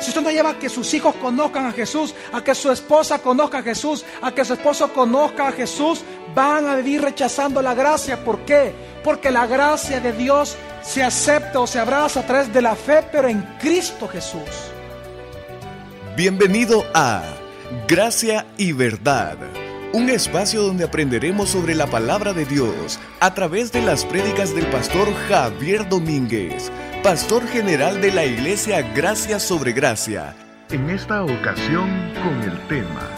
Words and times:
Si 0.00 0.08
usted 0.08 0.22
no 0.22 0.30
lleva 0.30 0.50
a 0.50 0.58
que 0.58 0.70
sus 0.70 0.92
hijos 0.94 1.14
conozcan 1.16 1.66
a 1.66 1.72
Jesús, 1.72 2.14
a 2.32 2.42
que 2.42 2.54
su 2.54 2.70
esposa 2.72 3.18
conozca 3.18 3.58
a 3.58 3.62
Jesús, 3.62 4.04
a 4.22 4.32
que 4.32 4.46
su 4.46 4.54
esposo 4.54 4.92
conozca 4.94 5.48
a 5.48 5.52
Jesús, 5.52 6.02
van 6.34 6.66
a 6.66 6.76
vivir 6.76 7.02
rechazando 7.02 7.60
la 7.60 7.74
gracia. 7.74 8.24
¿Por 8.24 8.40
qué? 8.46 8.72
Porque 9.04 9.30
la 9.30 9.46
gracia 9.46 10.00
de 10.00 10.12
Dios 10.12 10.56
se 10.82 11.02
acepta 11.02 11.60
o 11.60 11.66
se 11.66 11.78
abraza 11.78 12.20
a 12.20 12.26
través 12.26 12.50
de 12.52 12.62
la 12.62 12.74
fe, 12.74 13.04
pero 13.12 13.28
en 13.28 13.42
Cristo 13.60 14.08
Jesús. 14.08 14.72
Bienvenido 16.16 16.84
a 16.94 17.22
Gracia 17.86 18.46
y 18.56 18.72
Verdad, 18.72 19.36
un 19.92 20.08
espacio 20.08 20.62
donde 20.62 20.84
aprenderemos 20.84 21.50
sobre 21.50 21.74
la 21.74 21.88
palabra 21.88 22.32
de 22.32 22.44
Dios 22.44 23.00
a 23.18 23.34
través 23.34 23.72
de 23.72 23.82
las 23.82 24.04
prédicas 24.04 24.54
del 24.54 24.66
pastor 24.66 25.12
Javier 25.28 25.88
Domínguez, 25.88 26.70
pastor 27.02 27.44
general 27.48 28.00
de 28.00 28.12
la 28.12 28.24
iglesia 28.24 28.82
Gracia 28.94 29.40
sobre 29.40 29.72
Gracia. 29.72 30.36
En 30.70 30.88
esta 30.90 31.24
ocasión 31.24 31.88
con 32.22 32.40
el 32.42 32.68
tema, 32.68 33.08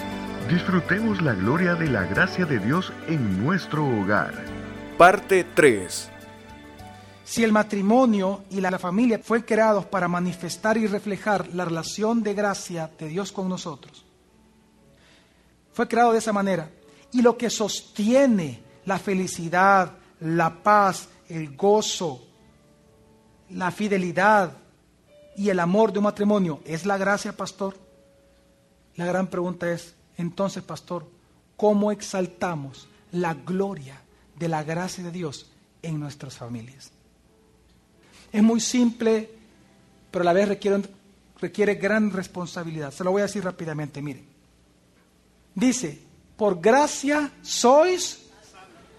disfrutemos 0.48 1.20
la 1.20 1.34
gloria 1.34 1.74
de 1.74 1.88
la 1.88 2.04
gracia 2.04 2.46
de 2.46 2.58
Dios 2.58 2.90
en 3.06 3.44
nuestro 3.44 3.86
hogar. 3.86 4.32
Parte 4.96 5.44
3. 5.54 6.10
Si 7.24 7.44
el 7.44 7.52
matrimonio 7.52 8.44
y 8.50 8.62
la 8.62 8.78
familia 8.78 9.20
fue 9.22 9.44
creados 9.44 9.84
para 9.84 10.08
manifestar 10.08 10.78
y 10.78 10.86
reflejar 10.86 11.48
la 11.48 11.66
relación 11.66 12.22
de 12.22 12.32
gracia 12.32 12.90
de 12.98 13.08
Dios 13.08 13.30
con 13.30 13.50
nosotros, 13.50 14.06
fue 15.72 15.88
creado 15.88 16.12
de 16.12 16.18
esa 16.18 16.32
manera. 16.32 16.70
Y 17.12 17.22
lo 17.22 17.36
que 17.36 17.50
sostiene 17.50 18.62
la 18.84 18.98
felicidad, 18.98 19.92
la 20.20 20.62
paz, 20.62 21.08
el 21.28 21.56
gozo, 21.56 22.26
la 23.50 23.70
fidelidad 23.70 24.56
y 25.36 25.48
el 25.48 25.60
amor 25.60 25.92
de 25.92 25.98
un 25.98 26.04
matrimonio 26.04 26.60
es 26.64 26.86
la 26.86 26.96
gracia, 26.96 27.36
pastor. 27.36 27.76
La 28.96 29.06
gran 29.06 29.26
pregunta 29.26 29.70
es, 29.70 29.94
entonces, 30.16 30.62
pastor, 30.62 31.06
¿cómo 31.56 31.90
exaltamos 31.92 32.88
la 33.10 33.34
gloria 33.34 34.00
de 34.38 34.48
la 34.48 34.62
gracia 34.62 35.02
de 35.04 35.10
Dios 35.10 35.50
en 35.82 35.98
nuestras 35.98 36.36
familias? 36.36 36.90
Es 38.30 38.42
muy 38.42 38.60
simple, 38.60 39.30
pero 40.10 40.22
a 40.22 40.24
la 40.26 40.32
vez 40.32 40.48
requiere, 40.48 41.74
gran 41.74 42.10
responsabilidad. 42.10 42.92
Se 42.92 43.04
lo 43.04 43.12
voy 43.12 43.20
a 43.20 43.26
decir 43.26 43.44
rápidamente, 43.44 44.00
miren. 44.00 44.31
Dice, 45.54 46.00
por 46.36 46.60
gracia 46.60 47.32
sois. 47.42 48.20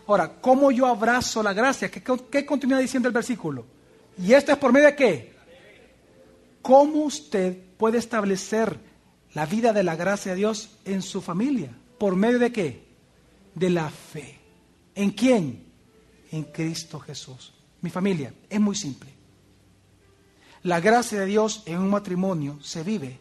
Ahora, 0.08 0.40
¿cómo 0.40 0.72
yo 0.72 0.86
abrazo 0.86 1.42
la 1.42 1.54
gracia? 1.54 1.90
¿Qué, 1.90 2.04
qué 2.30 2.46
continúa 2.46 2.80
diciendo 2.80 3.08
el 3.08 3.14
versículo? 3.14 3.66
¿Y 4.18 4.34
esto 4.34 4.52
es 4.52 4.58
por 4.58 4.72
medio 4.72 4.88
de 4.88 4.96
qué? 4.96 5.34
¿Cómo 6.62 7.04
usted 7.04 7.58
puede 7.78 7.98
establecer 7.98 8.80
la 9.34 9.46
vida 9.46 9.74
de 9.74 9.84
la 9.84 9.96
gracia 9.96 10.32
de 10.34 10.38
Dios 10.38 10.78
en 10.86 11.02
su 11.02 11.22
familia? 11.22 11.76
¿Por 11.98 12.16
medio 12.16 12.40
de 12.40 12.52
qué? 12.52 12.86
De 13.56 13.70
la 13.70 13.90
fe. 13.90 14.40
¿En 14.96 15.12
quién? 15.12 15.66
En 16.32 16.44
Cristo 16.44 17.00
Jesús. 17.00 17.54
Mi 17.82 17.90
familia, 17.90 18.34
es 18.50 18.60
muy 18.60 18.76
simple. 18.76 19.10
La 20.62 20.80
gracia 20.80 21.20
de 21.20 21.26
Dios 21.26 21.64
en 21.66 21.80
un 21.80 21.90
matrimonio 21.90 22.60
se 22.62 22.84
vive 22.84 23.20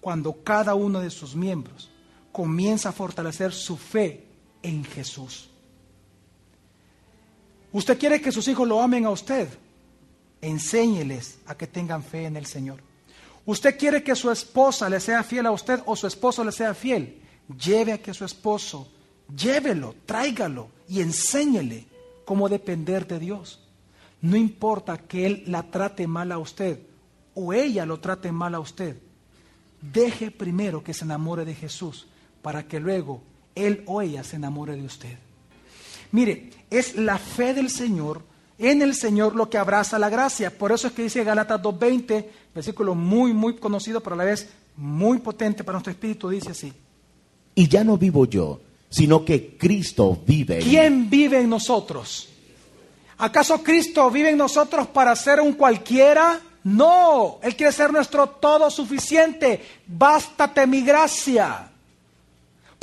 cuando 0.00 0.44
cada 0.44 0.74
uno 0.74 1.00
de 1.00 1.10
sus 1.10 1.34
miembros 1.34 1.90
comienza 2.34 2.88
a 2.88 2.92
fortalecer 2.92 3.52
su 3.52 3.76
fe 3.76 4.26
en 4.60 4.84
Jesús. 4.84 5.48
Usted 7.72 7.96
quiere 7.96 8.20
que 8.20 8.32
sus 8.32 8.48
hijos 8.48 8.66
lo 8.66 8.82
amen 8.82 9.06
a 9.06 9.10
usted, 9.10 9.48
enséñeles 10.40 11.38
a 11.46 11.54
que 11.54 11.68
tengan 11.68 12.02
fe 12.02 12.24
en 12.24 12.36
el 12.36 12.46
Señor. 12.46 12.82
Usted 13.46 13.78
quiere 13.78 14.02
que 14.02 14.16
su 14.16 14.32
esposa 14.32 14.90
le 14.90 14.98
sea 14.98 15.22
fiel 15.22 15.46
a 15.46 15.52
usted 15.52 15.80
o 15.86 15.94
su 15.94 16.08
esposo 16.08 16.42
le 16.42 16.50
sea 16.50 16.74
fiel, 16.74 17.22
lleve 17.56 17.92
a 17.92 18.02
que 18.02 18.12
su 18.12 18.24
esposo, 18.24 18.90
llévelo, 19.32 19.94
tráigalo 20.04 20.70
y 20.88 21.02
enséñele 21.02 21.86
cómo 22.24 22.48
depender 22.48 23.06
de 23.06 23.20
Dios. 23.20 23.60
No 24.20 24.36
importa 24.36 24.98
que 24.98 25.26
él 25.26 25.44
la 25.46 25.70
trate 25.70 26.08
mal 26.08 26.32
a 26.32 26.38
usted 26.38 26.80
o 27.34 27.52
ella 27.52 27.86
lo 27.86 28.00
trate 28.00 28.32
mal 28.32 28.56
a 28.56 28.60
usted. 28.60 28.96
Deje 29.80 30.32
primero 30.32 30.82
que 30.82 30.94
se 30.94 31.04
enamore 31.04 31.44
de 31.44 31.54
Jesús 31.54 32.08
para 32.44 32.68
que 32.68 32.78
luego 32.78 33.22
él 33.54 33.82
o 33.86 34.02
ella 34.02 34.22
se 34.22 34.36
enamore 34.36 34.76
de 34.76 34.82
usted. 34.82 35.16
Mire, 36.12 36.50
es 36.70 36.94
la 36.94 37.16
fe 37.16 37.54
del 37.54 37.70
Señor, 37.70 38.20
en 38.58 38.82
el 38.82 38.94
Señor 38.94 39.34
lo 39.34 39.48
que 39.48 39.56
abraza 39.56 39.98
la 39.98 40.10
gracia. 40.10 40.56
Por 40.56 40.70
eso 40.70 40.88
es 40.88 40.92
que 40.92 41.04
dice 41.04 41.24
Gálatas 41.24 41.62
2.20, 41.62 42.26
versículo 42.54 42.94
muy, 42.94 43.32
muy 43.32 43.56
conocido, 43.56 44.02
pero 44.02 44.12
a 44.12 44.18
la 44.18 44.24
vez 44.24 44.46
muy 44.76 45.20
potente 45.20 45.64
para 45.64 45.76
nuestro 45.76 45.92
espíritu, 45.92 46.28
dice 46.28 46.50
así. 46.50 46.70
Y 47.54 47.66
ya 47.66 47.82
no 47.82 47.96
vivo 47.96 48.26
yo, 48.26 48.60
sino 48.90 49.24
que 49.24 49.56
Cristo 49.56 50.20
vive. 50.26 50.58
En 50.58 50.68
¿Quién 50.68 51.08
vive 51.08 51.40
en 51.40 51.48
nosotros? 51.48 52.28
¿Acaso 53.16 53.62
Cristo 53.62 54.10
vive 54.10 54.28
en 54.28 54.36
nosotros 54.36 54.86
para 54.88 55.16
ser 55.16 55.40
un 55.40 55.54
cualquiera? 55.54 56.38
No, 56.64 57.38
Él 57.42 57.56
quiere 57.56 57.72
ser 57.72 57.90
nuestro 57.90 58.26
todo 58.26 58.70
suficiente. 58.70 59.64
Bástate 59.86 60.66
mi 60.66 60.82
gracia. 60.82 61.70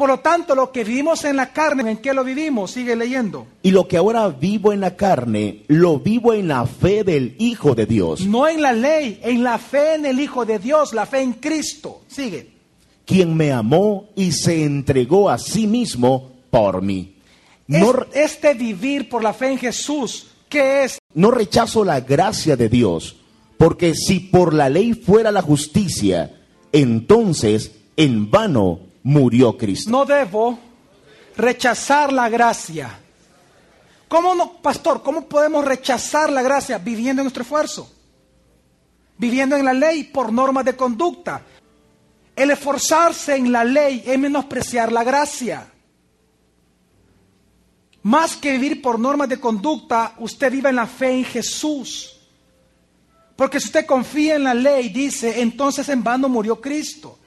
Por 0.02 0.10
lo 0.10 0.20
tanto, 0.20 0.56
lo 0.56 0.72
que 0.72 0.84
vivimos 0.84 1.24
en 1.26 1.36
la 1.36 1.54
carne, 1.54 1.92
¿en 1.92 1.98
qué 1.98 2.12
lo 2.12 2.24
vivimos? 2.24 2.72
Sigue 2.72 2.96
leyendo. 2.96 3.46
Y 3.62 3.70
lo 3.70 3.88
que 3.88 3.98
ahora 3.98 4.30
vivo 4.30 4.74
en 4.74 4.80
la 4.80 4.96
carne, 4.96 5.62
lo 5.68 6.00
vivo 6.00 6.34
en 6.34 6.48
la 6.48 6.66
fe 6.66 7.04
del 7.04 7.36
Hijo 7.38 7.76
de 7.76 7.86
Dios. 7.86 8.22
No 8.26 8.48
en 8.48 8.64
la 8.64 8.74
ley, 8.74 9.20
en 9.22 9.44
la 9.44 9.60
fe 9.60 9.94
en 9.94 10.08
el 10.08 10.20
Hijo 10.20 10.44
de 10.44 10.58
Dios, 10.58 10.94
la 10.94 11.06
fe 11.06 11.22
en 11.22 11.34
Cristo. 11.34 12.02
Sigue. 12.08 12.50
Quien 13.06 13.38
me 13.38 13.52
amó 13.52 14.10
y 14.16 14.32
se 14.32 14.64
entregó 14.64 15.30
a 15.30 15.38
sí 15.38 15.68
mismo 15.68 16.32
por 16.50 16.82
mí. 16.82 17.18
No, 17.68 17.94
este 18.12 18.56
vivir 18.56 19.08
por 19.08 19.22
la 19.22 19.34
fe 19.34 19.52
en 19.52 19.60
Jesús, 19.60 20.30
¿qué 20.50 20.86
es? 20.86 20.98
No 21.14 21.30
rechazo 21.30 21.86
la 21.86 22.00
gracia 22.00 22.56
de 22.56 22.70
Dios, 22.70 23.18
porque 23.56 23.94
si 23.94 24.20
por 24.20 24.56
la 24.56 24.68
ley 24.68 24.96
fuera 24.96 25.32
la 25.32 25.44
justicia, 25.44 26.40
entonces 26.72 27.74
en 27.98 28.32
vano 28.32 28.90
murió 29.04 29.58
Cristo. 29.58 29.90
No 29.90 30.06
debo 30.06 30.60
rechazar 31.36 32.12
la 32.12 32.30
gracia. 32.30 33.00
¿Cómo 34.08 34.36
no, 34.36 34.62
pastor? 34.62 35.02
¿Cómo 35.02 35.26
podemos 35.26 35.64
rechazar 35.64 36.32
la 36.32 36.42
gracia? 36.42 36.78
Viviendo 36.78 37.22
en 37.22 37.26
nuestro 37.26 37.44
esfuerzo. 37.44 37.90
Viviendo 39.18 39.56
en 39.56 39.66
la 39.66 39.74
ley 39.74 40.04
por 40.06 40.32
normas 40.34 40.66
de 40.66 40.76
conducta. 40.76 41.44
El 42.36 42.52
esforzarse 42.52 43.36
en 43.36 43.52
la 43.52 43.64
ley 43.64 44.04
es 44.06 44.20
menospreciar 44.20 44.92
la 44.92 45.04
gracia. 45.04 45.68
Más 48.04 48.36
que 48.36 48.54
vivir 48.54 48.82
por 48.82 49.00
normas 49.00 49.30
de 49.30 49.40
conducta, 49.40 50.16
usted 50.18 50.52
vive 50.52 50.70
en 50.70 50.76
la 50.76 50.88
fe 50.88 51.12
en 51.12 51.24
Jesús. 51.24 52.18
Porque 53.36 53.60
si 53.60 53.68
usted 53.68 53.86
confía 53.86 54.36
en 54.36 54.44
la 54.44 54.54
ley, 54.54 54.90
dice, 54.90 55.42
entonces 55.42 55.88
en 55.90 56.04
vano 56.04 56.28
murió 56.28 56.60
Cristo. 56.60 57.18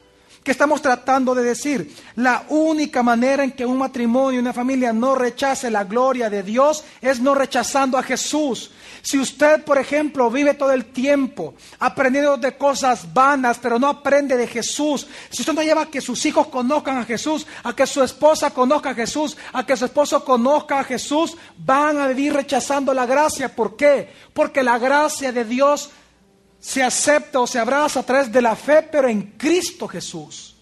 ¿Qué 0.45 0.51
estamos 0.51 0.83
tratando 0.83 1.35
de 1.35 1.43
decir? 1.43 1.97
La 2.17 2.45
única 2.51 3.03
manera 3.03 3.43
en 3.43 3.53
que 3.53 3.65
un 3.65 3.79
matrimonio 3.79 4.39
y 4.39 4.43
una 4.43 4.53
familia 4.53 4.93
no 4.93 5.15
rechace 5.15 5.71
la 5.71 5.85
gloria 5.85 6.29
de 6.29 6.43
Dios 6.43 6.85
es 7.01 7.19
no 7.19 7.35
rechazando 7.35 7.97
a 7.97 8.03
Jesús. 8.03 8.71
Si 9.01 9.19
usted, 9.19 9.65
por 9.65 9.79
ejemplo, 9.79 10.31
vive 10.31 10.53
todo 10.53 10.73
el 10.73 10.85
tiempo 10.93 11.55
aprendiendo 11.79 12.37
de 12.37 12.59
cosas 12.59 13.15
vanas, 13.15 13.59
pero 13.59 13.79
no 13.79 13.89
aprende 13.89 14.37
de 14.37 14.47
Jesús, 14.47 15.07
si 15.31 15.41
usted 15.41 15.55
no 15.55 15.63
lleva 15.63 15.83
a 15.83 15.91
que 15.91 16.03
sus 16.03 16.27
hijos 16.27 16.49
conozcan 16.49 16.99
a 16.99 17.07
Jesús, 17.07 17.47
a 17.63 17.75
que 17.75 17.87
su 17.87 18.03
esposa 18.03 18.51
conozca 18.51 18.91
a 18.91 18.95
Jesús, 18.95 19.39
a 19.55 19.65
que 19.65 19.79
su 19.79 19.87
esposo 19.87 20.27
conozca 20.27 20.81
a 20.81 20.85
Jesús, 20.85 21.39
van 21.57 21.97
a 21.97 22.09
vivir 22.09 22.35
rechazando 22.35 22.93
la 22.93 23.07
gracia. 23.07 23.57
¿Por 23.57 23.77
qué? 23.77 24.13
Porque 24.35 24.63
la 24.63 24.79
gracia 24.79 25.33
de 25.33 25.47
Dios 25.47 25.89
se 26.65 26.83
acepta 26.83 27.41
o 27.41 27.47
se 27.47 27.59
abraza 27.59 28.01
a 28.01 28.03
través 28.05 28.33
de 28.33 28.41
la 28.41 28.57
fe, 28.57 28.81
pero 28.91 29.07
en 29.07 29.35
Cristo 29.37 29.87
Jesús. 29.87 30.57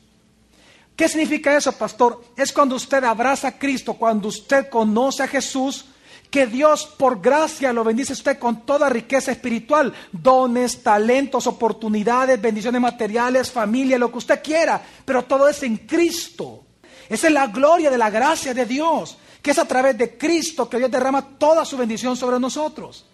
¿Qué 0.96 1.08
significa 1.08 1.56
eso, 1.56 1.70
pastor? 1.70 2.25
Es 2.37 2.52
cuando 2.52 2.75
usted 2.75 3.04
abraza 3.04 3.46
a 3.46 3.56
Cristo, 3.56 3.94
cuando 3.94 4.26
usted 4.26 4.69
conoce 4.69 5.22
a 5.22 5.28
Jesús, 5.28 5.84
que 6.28 6.49
Dios 6.49 6.87
por 6.87 7.20
gracia 7.20 7.72
lo 7.72 7.84
bendice 7.84 8.12
a 8.12 8.16
usted 8.16 8.38
con 8.40 8.66
toda 8.66 8.88
riqueza 8.88 9.31
espiritual, 9.31 9.94
dones, 10.10 10.82
talentos, 10.82 11.46
oportunidades, 11.46 12.43
bendiciones 12.43 12.81
materiales, 12.81 13.52
familia, 13.52 13.96
lo 13.96 14.10
que 14.10 14.19
usted 14.19 14.43
quiera, 14.43 14.82
pero 15.05 15.22
todo 15.22 15.48
es 15.48 15.62
en 15.62 15.76
Cristo. 15.87 16.64
Esa 17.08 17.28
es 17.28 17.32
la 17.32 17.46
gloria 17.46 17.93
de 17.93 17.98
la 17.98 18.10
gracia 18.10 18.52
de 18.52 18.66
Dios, 18.66 19.19
que 19.40 19.52
es 19.52 19.58
a 19.60 19.69
través 19.69 19.96
de 19.96 20.19
Cristo 20.19 20.69
que 20.69 20.78
Dios 20.78 20.90
derrama 20.90 21.38
toda 21.38 21.64
su 21.64 21.76
bendición 21.76 22.16
sobre 22.16 22.40
nosotros. 22.40 23.06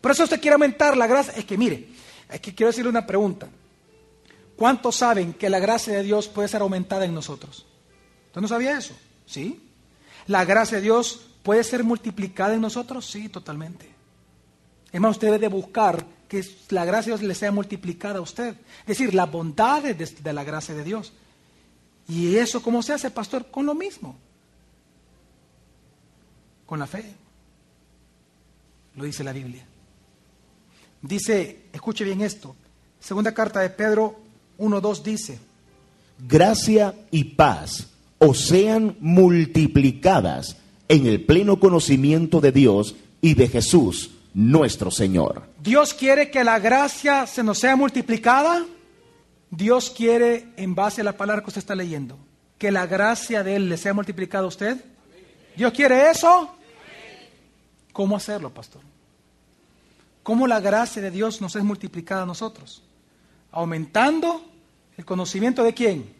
Por 0.00 0.12
eso 0.12 0.22
usted 0.22 0.40
quiere 0.40 0.54
aumentar 0.54 0.96
la 0.96 1.08
gracia. 1.08 1.34
Es 1.36 1.44
que 1.44 1.58
mire, 1.58 1.88
Aquí 2.30 2.52
quiero 2.52 2.70
decirle 2.70 2.90
una 2.90 3.06
pregunta. 3.06 3.48
¿Cuántos 4.56 4.96
saben 4.96 5.32
que 5.32 5.50
la 5.50 5.58
gracia 5.58 5.94
de 5.94 6.02
Dios 6.02 6.28
puede 6.28 6.48
ser 6.48 6.60
aumentada 6.60 7.04
en 7.04 7.14
nosotros? 7.14 7.66
¿Usted 8.26 8.40
no 8.40 8.48
sabía 8.48 8.76
eso? 8.78 8.94
¿Sí? 9.26 9.68
¿La 10.26 10.44
gracia 10.44 10.76
de 10.76 10.82
Dios 10.82 11.28
puede 11.42 11.64
ser 11.64 11.82
multiplicada 11.82 12.54
en 12.54 12.60
nosotros? 12.60 13.06
Sí, 13.06 13.28
totalmente. 13.28 13.88
Es 14.92 15.00
más, 15.00 15.12
usted 15.12 15.28
debe 15.28 15.38
de 15.38 15.48
buscar 15.48 16.04
que 16.28 16.44
la 16.68 16.84
gracia 16.84 17.12
de 17.12 17.18
Dios 17.18 17.28
le 17.28 17.34
sea 17.34 17.52
multiplicada 17.52 18.18
a 18.18 18.22
usted. 18.22 18.54
Es 18.82 18.98
decir, 18.98 19.14
las 19.14 19.30
bondades 19.30 19.96
de, 19.98 20.06
de 20.22 20.32
la 20.32 20.44
gracia 20.44 20.74
de 20.74 20.84
Dios. 20.84 21.12
¿Y 22.06 22.36
eso 22.36 22.62
cómo 22.62 22.82
se 22.82 22.92
hace, 22.92 23.10
pastor? 23.10 23.50
Con 23.50 23.66
lo 23.66 23.74
mismo. 23.74 24.16
Con 26.66 26.78
la 26.78 26.86
fe. 26.86 27.14
Lo 28.94 29.04
dice 29.04 29.24
la 29.24 29.32
Biblia. 29.32 29.64
Dice, 31.02 31.62
escuche 31.72 32.04
bien 32.04 32.20
esto. 32.20 32.54
Segunda 33.00 33.32
carta 33.32 33.60
de 33.60 33.70
Pedro 33.70 34.20
1.2 34.58 35.02
dice. 35.02 35.38
Gracia 36.18 36.94
y 37.10 37.24
paz 37.24 37.88
o 38.18 38.34
sean 38.34 38.96
multiplicadas 39.00 40.56
en 40.88 41.06
el 41.06 41.24
pleno 41.24 41.58
conocimiento 41.58 42.40
de 42.40 42.52
Dios 42.52 42.96
y 43.22 43.34
de 43.34 43.48
Jesús, 43.48 44.10
nuestro 44.34 44.90
Señor. 44.90 45.44
Dios 45.62 45.94
quiere 45.94 46.30
que 46.30 46.44
la 46.44 46.58
gracia 46.58 47.26
se 47.26 47.42
nos 47.42 47.58
sea 47.58 47.76
multiplicada. 47.76 48.66
Dios 49.50 49.90
quiere, 49.90 50.48
en 50.56 50.74
base 50.74 51.00
a 51.00 51.04
la 51.04 51.16
palabra 51.16 51.42
que 51.42 51.48
usted 51.48 51.60
está 51.60 51.74
leyendo, 51.74 52.18
que 52.58 52.70
la 52.70 52.86
gracia 52.86 53.42
de 53.42 53.56
Él 53.56 53.68
le 53.68 53.78
sea 53.78 53.94
multiplicada 53.94 54.44
a 54.44 54.48
usted. 54.48 54.84
Dios 55.56 55.72
quiere 55.72 56.10
eso. 56.10 56.54
¿Cómo 57.92 58.16
hacerlo, 58.16 58.50
pastor? 58.50 58.82
¿Cómo 60.22 60.46
la 60.46 60.60
gracia 60.60 61.00
de 61.00 61.10
Dios 61.10 61.40
nos 61.40 61.56
es 61.56 61.64
multiplicada 61.64 62.22
a 62.22 62.26
nosotros? 62.26 62.82
Aumentando 63.52 64.44
el 64.96 65.04
conocimiento 65.04 65.62
de 65.64 65.74
quién? 65.74 66.12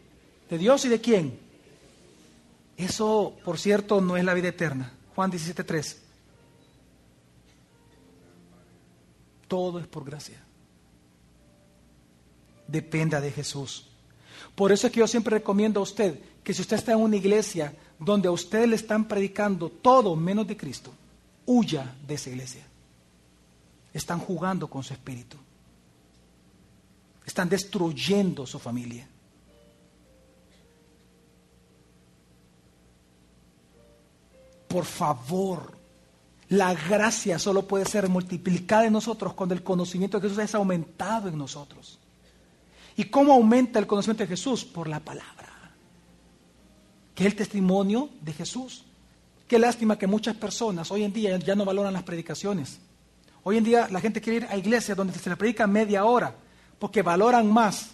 De 0.49 0.57
Dios 0.57 0.85
y 0.85 0.89
de 0.89 0.99
quién? 0.99 1.39
Eso, 2.77 3.35
por 3.45 3.59
cierto, 3.59 4.01
no 4.01 4.17
es 4.17 4.23
la 4.23 4.33
vida 4.33 4.47
eterna. 4.47 4.91
Juan 5.15 5.31
17.3. 5.31 5.97
Todo 9.47 9.79
es 9.79 9.87
por 9.87 10.03
gracia. 10.03 10.41
Dependa 12.67 13.21
de 13.21 13.31
Jesús. 13.31 13.87
Por 14.55 14.71
eso 14.71 14.87
es 14.87 14.93
que 14.93 14.99
yo 14.99 15.07
siempre 15.07 15.37
recomiendo 15.37 15.79
a 15.79 15.83
usted 15.83 16.19
que 16.43 16.53
si 16.53 16.61
usted 16.61 16.77
está 16.77 16.93
en 16.93 16.99
una 16.99 17.17
iglesia 17.17 17.73
donde 17.99 18.27
a 18.27 18.31
usted 18.31 18.65
le 18.65 18.75
están 18.75 19.07
predicando 19.07 19.69
todo 19.69 20.15
menos 20.15 20.47
de 20.47 20.57
Cristo, 20.57 20.91
huya 21.45 21.93
de 22.07 22.15
esa 22.15 22.29
iglesia. 22.29 22.65
Están 23.93 24.19
jugando 24.19 24.67
con 24.67 24.83
su 24.83 24.93
espíritu. 24.93 25.37
Están 27.25 27.49
destruyendo 27.49 28.45
su 28.45 28.59
familia. 28.59 29.07
Por 34.67 34.85
favor, 34.85 35.77
la 36.49 36.73
gracia 36.73 37.37
solo 37.37 37.67
puede 37.67 37.85
ser 37.85 38.07
multiplicada 38.07 38.85
en 38.85 38.93
nosotros 38.93 39.33
cuando 39.33 39.53
el 39.53 39.63
conocimiento 39.63 40.19
de 40.19 40.27
Jesús 40.27 40.43
es 40.43 40.55
aumentado 40.55 41.27
en 41.27 41.37
nosotros. 41.37 41.99
¿Y 42.95 43.05
cómo 43.05 43.33
aumenta 43.33 43.79
el 43.79 43.87
conocimiento 43.87 44.23
de 44.23 44.27
Jesús? 44.27 44.63
Por 44.65 44.87
la 44.87 44.99
palabra, 44.99 45.49
que 47.15 47.23
es 47.23 47.31
el 47.31 47.35
testimonio 47.35 48.09
de 48.21 48.33
Jesús. 48.33 48.85
Qué 49.47 49.59
lástima 49.59 49.97
que 49.97 50.07
muchas 50.07 50.35
personas 50.35 50.91
hoy 50.91 51.03
en 51.03 51.13
día 51.13 51.37
ya 51.37 51.55
no 51.55 51.65
valoran 51.65 51.93
las 51.93 52.03
predicaciones. 52.03 52.79
Hoy 53.43 53.57
en 53.57 53.63
día 53.63 53.87
la 53.89 53.99
gente 53.99 54.21
quiere 54.21 54.45
ir 54.45 54.51
a 54.51 54.57
iglesias 54.57 54.97
donde 54.97 55.13
se 55.13 55.29
le 55.29 55.35
predica 55.35 55.65
media 55.67 56.05
hora, 56.05 56.35
porque 56.79 57.01
valoran 57.01 57.51
más. 57.51 57.89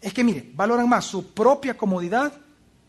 Es 0.00 0.14
que 0.14 0.24
mire, 0.24 0.50
valoran 0.54 0.88
más 0.88 1.04
su 1.04 1.32
propia 1.32 1.76
comodidad 1.76 2.32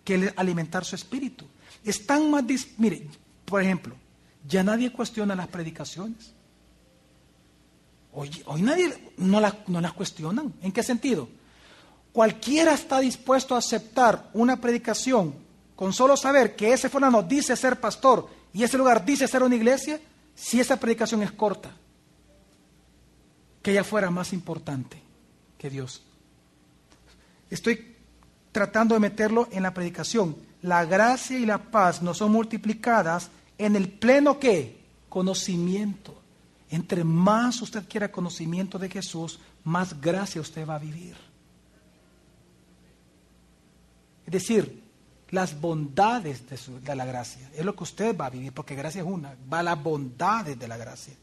que 0.03 0.33
alimentar 0.35 0.85
su 0.85 0.95
espíritu. 0.95 1.45
Están 1.83 2.29
más, 2.29 2.43
mire, 2.77 3.07
por 3.45 3.61
ejemplo, 3.61 3.95
ya 4.47 4.63
nadie 4.63 4.91
cuestiona 4.91 5.35
las 5.35 5.47
predicaciones. 5.47 6.33
Hoy, 8.13 8.29
hoy 8.45 8.61
nadie 8.61 9.13
no 9.17 9.39
las, 9.39 9.55
no 9.67 9.81
las 9.81 9.93
cuestionan. 9.93 10.53
¿En 10.61 10.71
qué 10.71 10.83
sentido? 10.83 11.29
Cualquiera 12.11 12.73
está 12.73 12.99
dispuesto 12.99 13.55
a 13.55 13.59
aceptar 13.59 14.29
una 14.33 14.59
predicación 14.59 15.33
con 15.75 15.93
solo 15.93 16.17
saber 16.17 16.55
que 16.55 16.73
ese 16.73 16.89
fulano 16.89 17.23
dice 17.23 17.55
ser 17.55 17.79
pastor 17.79 18.29
y 18.53 18.63
ese 18.63 18.77
lugar 18.77 19.03
dice 19.05 19.27
ser 19.27 19.43
una 19.43 19.55
iglesia, 19.55 19.99
si 20.41 20.59
esa 20.59 20.77
predicación 20.77 21.21
es 21.21 21.31
corta, 21.31 21.71
que 23.61 23.71
ella 23.71 23.83
fuera 23.83 24.09
más 24.09 24.33
importante 24.33 24.99
que 25.55 25.69
Dios. 25.69 26.01
Estoy 27.47 27.95
tratando 28.51 28.95
de 28.95 29.01
meterlo 29.01 29.47
en 29.51 29.61
la 29.61 29.71
predicación. 29.71 30.35
La 30.63 30.83
gracia 30.85 31.37
y 31.37 31.45
la 31.45 31.59
paz 31.59 32.01
no 32.01 32.15
son 32.15 32.31
multiplicadas 32.31 33.29
en 33.59 33.75
el 33.75 33.87
pleno 33.87 34.39
qué? 34.39 34.81
Conocimiento. 35.09 36.19
Entre 36.71 37.03
más 37.03 37.61
usted 37.61 37.87
quiera 37.87 38.11
conocimiento 38.11 38.79
de 38.79 38.89
Jesús, 38.89 39.39
más 39.63 40.01
gracia 40.01 40.41
usted 40.41 40.67
va 40.67 40.75
a 40.75 40.79
vivir. 40.79 41.15
Es 44.25 44.31
decir, 44.31 44.81
las 45.31 45.59
bondades 45.59 46.43
de, 46.49 46.95
la 46.95 47.05
gracia. 47.05 47.49
Es 47.55 47.65
lo 47.65 47.75
que 47.75 47.83
usted 47.83 48.15
va 48.15 48.27
a 48.27 48.29
vivir, 48.29 48.51
porque 48.51 48.75
gracia 48.75 49.01
es 49.01 49.07
una. 49.07 49.33
Va 49.51 49.59
a 49.59 49.63
las 49.63 49.81
bondades 49.81 50.59
de 50.59 50.67
la 50.67 50.77
gracia. 50.77 51.13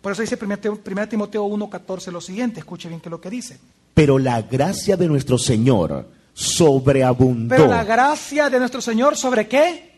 Por 0.00 0.12
eso 0.12 0.22
dice 0.22 0.38
1 0.40 1.08
Timoteo 1.08 1.46
1.14 1.46 2.12
lo 2.12 2.20
siguiente. 2.20 2.60
Escuche 2.60 2.88
bien 2.88 3.00
que 3.00 3.10
lo 3.10 3.20
que 3.20 3.30
dice. 3.30 3.58
Pero 3.94 4.18
la 4.18 4.42
gracia 4.42 4.96
de 4.96 5.08
nuestro 5.08 5.38
Señor 5.38 6.06
sobreabundó. 6.34 7.54
Pero 7.54 7.66
la 7.66 7.82
gracia 7.82 8.50
de 8.50 8.58
nuestro 8.58 8.82
Señor 8.82 9.16
sobre 9.16 9.48
qué? 9.48 9.96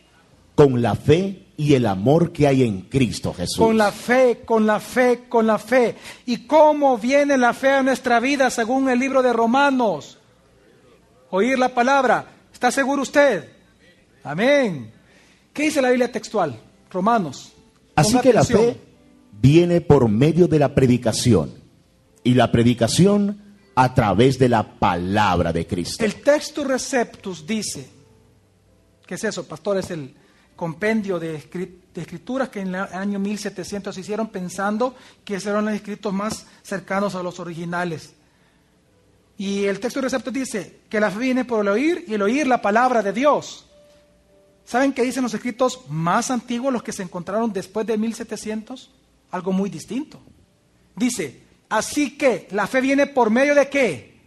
Con 0.55 0.81
la 0.81 0.95
fe 0.95 1.47
y 1.57 1.73
el 1.73 1.85
amor 1.85 2.31
que 2.31 2.47
hay 2.47 2.63
en 2.63 2.81
Cristo 2.83 3.33
Jesús. 3.33 3.57
Con 3.57 3.77
la 3.77 3.91
fe, 3.91 4.43
con 4.45 4.65
la 4.65 4.79
fe, 4.79 5.25
con 5.27 5.45
la 5.45 5.59
fe. 5.59 5.95
¿Y 6.25 6.47
cómo 6.47 6.97
viene 6.97 7.37
la 7.37 7.53
fe 7.53 7.71
a 7.71 7.83
nuestra 7.83 8.21
vida 8.21 8.49
según 8.49 8.89
el 8.89 8.97
libro 8.97 9.21
de 9.21 9.33
Romanos? 9.33 10.17
Oír 11.31 11.59
la 11.59 11.73
palabra. 11.73 12.38
¿Está 12.59 12.71
seguro 12.71 13.03
usted? 13.03 13.47
Amén. 14.21 14.91
¿Qué 15.53 15.63
dice 15.63 15.81
la 15.81 15.91
Biblia 15.91 16.11
textual? 16.11 16.59
Romanos. 16.91 17.53
Así 17.95 18.19
que 18.19 18.33
la 18.33 18.43
fe 18.43 18.75
viene 19.31 19.79
por 19.79 20.09
medio 20.09 20.45
de 20.45 20.59
la 20.59 20.75
predicación 20.75 21.53
y 22.21 22.33
la 22.33 22.51
predicación 22.51 23.55
a 23.75 23.93
través 23.93 24.37
de 24.37 24.49
la 24.49 24.77
palabra 24.77 25.53
de 25.53 25.65
Cristo. 25.65 26.03
El 26.03 26.15
texto 26.15 26.65
receptus 26.65 27.47
dice, 27.47 27.89
¿qué 29.07 29.15
es 29.15 29.23
eso, 29.23 29.47
pastor? 29.47 29.77
Es 29.77 29.91
el 29.91 30.13
compendio 30.57 31.17
de, 31.17 31.35
escrituras 31.95 32.49
que 32.49 32.59
en 32.59 32.75
el 32.75 32.75
año 32.75 33.19
1700 33.19 33.95
se 33.95 34.01
hicieron 34.01 34.27
pensando 34.27 34.97
que 35.23 35.35
eran 35.35 35.63
los 35.63 35.75
escritos 35.75 36.11
más 36.11 36.45
cercanos 36.61 37.15
a 37.15 37.23
los 37.23 37.39
originales. 37.39 38.15
Y 39.39 39.65
el 39.65 39.79
texto 39.79 40.01
receptus 40.01 40.31
dice 40.31 40.81
que 40.87 40.99
la 40.99 41.09
fe 41.09 41.17
viene 41.17 41.45
por 41.45 41.61
el 41.61 41.69
oír 41.69 42.05
y 42.07 42.13
el 42.13 42.21
oír 42.21 42.45
la 42.45 42.61
palabra 42.61 43.01
de 43.01 43.13
Dios. 43.13 43.65
¿Saben 44.65 44.93
qué 44.93 45.01
dicen 45.01 45.23
los 45.23 45.33
escritos 45.33 45.81
más 45.89 46.29
antiguos, 46.29 46.71
los 46.71 46.83
que 46.83 46.91
se 46.91 47.01
encontraron 47.01 47.51
después 47.51 47.87
de 47.87 47.97
1700? 47.97 48.91
Algo 49.31 49.51
muy 49.51 49.71
distinto. 49.71 50.21
Dice, 50.95 51.49
Así 51.69 52.17
que 52.17 52.47
la 52.51 52.65
fe 52.65 52.81
viene 52.81 53.05
por 53.05 53.29
medio 53.29 53.53
de 53.53 53.69
qué? 53.69 54.17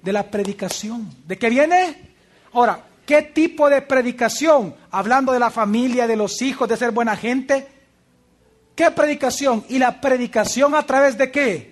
De 0.00 0.12
la 0.12 0.30
predicación. 0.30 1.12
¿De 1.26 1.36
qué 1.36 1.50
viene? 1.50 2.14
Ahora, 2.52 2.84
¿qué 3.04 3.22
tipo 3.22 3.68
de 3.68 3.82
predicación? 3.82 4.74
Hablando 4.92 5.32
de 5.32 5.40
la 5.40 5.50
familia, 5.50 6.06
de 6.06 6.16
los 6.16 6.40
hijos, 6.42 6.68
de 6.68 6.76
ser 6.76 6.92
buena 6.92 7.16
gente. 7.16 7.66
¿Qué 8.76 8.90
predicación? 8.92 9.64
¿Y 9.68 9.78
la 9.78 10.00
predicación 10.00 10.76
a 10.76 10.86
través 10.86 11.18
de 11.18 11.32
qué? 11.32 11.71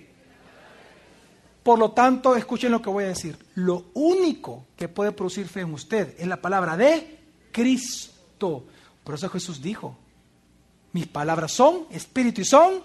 Por 1.63 1.77
lo 1.77 1.91
tanto, 1.91 2.35
escuchen 2.35 2.71
lo 2.71 2.81
que 2.81 2.89
voy 2.89 3.03
a 3.03 3.09
decir. 3.09 3.37
Lo 3.55 3.85
único 3.93 4.65
que 4.75 4.87
puede 4.87 5.11
producir 5.11 5.47
fe 5.47 5.61
en 5.61 5.73
usted 5.73 6.15
es 6.17 6.27
la 6.27 6.41
palabra 6.41 6.75
de 6.75 7.19
Cristo. 7.51 8.65
Por 9.03 9.15
eso 9.15 9.29
Jesús 9.29 9.61
dijo, 9.61 9.95
mis 10.93 11.07
palabras 11.07 11.51
son 11.51 11.85
espíritu 11.91 12.41
y 12.41 12.45
son 12.45 12.81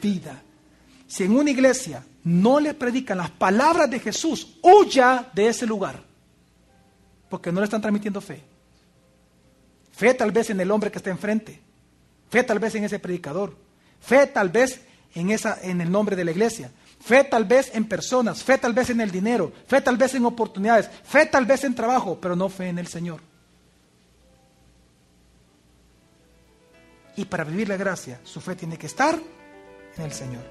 vida 0.00 0.42
si 1.12 1.24
en 1.24 1.36
una 1.36 1.50
iglesia 1.50 2.02
no 2.24 2.58
le 2.58 2.72
predican 2.72 3.18
las 3.18 3.30
palabras 3.30 3.90
de 3.90 4.00
Jesús, 4.00 4.56
huya 4.62 5.30
de 5.34 5.48
ese 5.48 5.66
lugar, 5.66 6.02
porque 7.28 7.52
no 7.52 7.60
le 7.60 7.64
están 7.64 7.82
transmitiendo 7.82 8.22
fe. 8.22 8.42
Fe 9.92 10.14
tal 10.14 10.32
vez 10.32 10.48
en 10.48 10.58
el 10.58 10.70
hombre 10.70 10.90
que 10.90 10.96
está 10.96 11.10
enfrente, 11.10 11.60
fe 12.30 12.42
tal 12.44 12.58
vez 12.58 12.76
en 12.76 12.84
ese 12.84 12.98
predicador, 12.98 13.54
fe 14.00 14.26
tal 14.26 14.48
vez 14.48 14.80
en, 15.14 15.30
esa, 15.30 15.58
en 15.60 15.82
el 15.82 15.92
nombre 15.92 16.16
de 16.16 16.24
la 16.24 16.30
iglesia, 16.30 16.72
fe 17.02 17.24
tal 17.24 17.44
vez 17.44 17.70
en 17.74 17.84
personas, 17.84 18.42
fe 18.42 18.58
tal 18.58 18.72
vez 18.72 18.90
en 18.90 19.00
el 19.00 19.10
dinero, 19.10 19.52
fe 19.66 19.80
tal 19.80 19.96
vez 19.96 20.14
en 20.14 20.24
oportunidades, 20.24 20.88
fe 21.04 21.26
tal 21.26 21.44
vez 21.44 21.64
en 21.64 21.74
trabajo, 21.74 22.18
pero 22.20 22.36
no 22.36 22.48
fe 22.48 22.68
en 22.68 22.78
el 22.78 22.86
Señor. 22.86 23.20
Y 27.16 27.24
para 27.24 27.44
vivir 27.44 27.68
la 27.68 27.76
gracia, 27.76 28.20
su 28.24 28.40
fe 28.40 28.54
tiene 28.54 28.78
que 28.78 28.86
estar 28.86 29.18
en 29.96 30.04
el 30.04 30.12
Señor. 30.12 30.42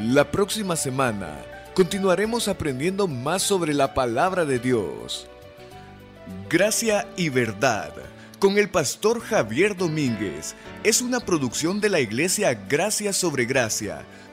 La 0.00 0.30
próxima 0.30 0.76
semana 0.76 1.38
continuaremos 1.74 2.48
aprendiendo 2.48 3.08
más 3.08 3.42
sobre 3.42 3.72
la 3.72 3.94
palabra 3.94 4.44
de 4.44 4.58
Dios. 4.58 5.26
Gracia 6.50 7.06
y 7.16 7.28
verdad 7.28 7.92
con 8.38 8.58
el 8.58 8.68
pastor 8.68 9.20
Javier 9.20 9.76
Domínguez 9.76 10.54
es 10.84 11.00
una 11.00 11.20
producción 11.20 11.80
de 11.80 11.88
la 11.88 12.00
iglesia 12.00 12.52
Gracia 12.68 13.12
sobre 13.12 13.46
Gracia. 13.46 14.04